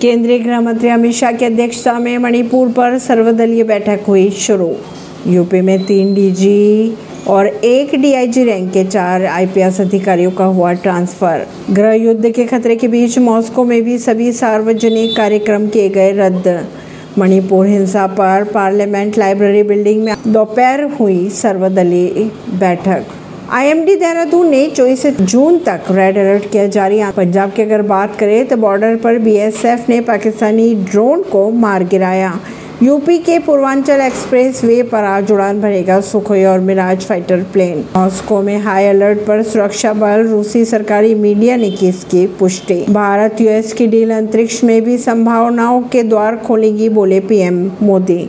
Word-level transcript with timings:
केंद्रीय 0.00 0.38
गृह 0.38 0.60
मंत्री 0.60 0.88
अमित 0.88 1.14
शाह 1.14 1.32
की 1.32 1.44
अध्यक्षता 1.44 1.98
में 1.98 2.16
मणिपुर 2.18 2.68
पर 2.68 2.96
सर्वदलीय 2.98 3.64
बैठक 3.64 4.04
हुई 4.08 4.30
शुरू। 4.30 4.68
यूपी 5.26 5.60
में 5.60 5.84
तीन 5.86 6.14
डीजी 6.14 6.94
और 7.28 7.46
एक 7.46 7.94
डीआईजी 7.94 8.44
रैंक 8.44 8.72
के 8.72 8.84
चार 8.84 9.26
आईपीएस 9.26 9.80
अधिकारियों 9.80 10.30
का 10.30 10.44
हुआ 10.44 10.72
ट्रांसफ़र। 10.72 11.46
गृह 11.70 11.92
युद्ध 11.92 12.30
के 12.30 12.44
खतरे 12.44 12.76
के 12.76 12.88
बीच 12.88 13.18
मॉस्को 13.18 13.64
में 13.64 13.82
भी 13.82 13.98
सभी 13.98 14.32
सार्वजनिक 14.32 15.16
कार्यक्रम 15.16 15.68
किए 15.68 15.88
गए 15.88 16.12
रद्द। 16.12 16.66
मणिपुर 17.18 17.66
हिंसा 17.66 18.06
पर 18.06 18.50
पार्लियामेंट 18.54 19.18
लाइब्रेरी 19.18 19.62
बिल्डिंग 19.62 20.04
में 20.04 20.14
दोपहर 20.26 20.84
हुई 21.00 21.28
सर्वदलीय 21.28 22.30
बैठक। 22.50 23.04
आईएमडी 23.52 23.94
देहरादून 23.96 24.50
ने 24.50 24.66
चौबीस 24.68 25.06
जून 25.20 25.56
तक 25.58 25.90
रेड 25.90 26.18
अलर्ट 26.18 26.44
किया 26.50 26.66
जारी। 26.66 27.00
पंजाब 27.16 27.52
की 27.52 27.62
अगर 27.62 27.82
बात 27.82 28.14
करें 28.18 28.46
तो 28.48 28.56
बॉर्डर 28.56 28.96
पर 28.96 29.18
बीएसएफ 29.18 29.88
ने 29.88 30.00
पाकिस्तानी 30.00 30.74
ड्रोन 30.84 31.22
को 31.22 31.48
मार 31.52 31.84
गिराया। 31.84 32.32
यूपी 32.82 33.16
के 33.18 33.38
पूर्वांचल 33.38 34.00
एक्सप्रेस 34.00 34.62
वे 34.64 34.82
पर 34.82 35.04
आज 35.04 35.32
उड़ान 35.32 35.60
भरेगा 35.60 36.00
सुखोई 36.00 36.44
और 36.44 36.60
मिराज 36.60 37.04
फाइटर 37.06 37.42
प्लेन। 37.52 37.84
मॉस्को 37.96 38.40
में 38.42 38.56
हाई 38.58 38.86
अलर्ट 38.86 39.26
पर 39.26 39.42
सुरक्षा 39.42 39.92
बल 39.94 40.26
रूसी 40.28 40.64
सरकारी 40.64 41.14
मीडिया 41.16 41.56
ने 41.56 41.70
की 41.70 41.88
इसकी 41.88 42.26
पुष्टि। 42.38 42.84
भारत 42.90 43.40
यूएस 43.40 43.72
की 43.72 43.86
डील 43.86 44.10
अंतरिक्ष 44.10 44.62
में 44.64 44.80
भी 44.84 44.96
संभावनाओं 44.98 45.82
के 45.82 46.02
द्वार 46.04 46.36
खोलेगी, 46.36 46.88
बोले 46.88 47.20
पीएम 47.20 47.70
मोदी। 47.82 48.28